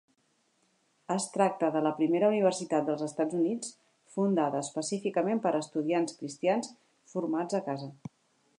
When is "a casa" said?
7.61-7.91